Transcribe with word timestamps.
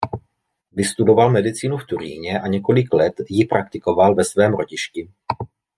Vystudoval 0.71 1.29
medicínu 1.31 1.77
v 1.77 1.85
Turíně 1.85 2.39
a 2.41 2.47
několik 2.47 2.93
let 2.93 3.13
ji 3.29 3.45
praktikoval 3.45 4.15
ve 4.15 4.23
svém 4.23 4.53
rodišti. 4.53 5.09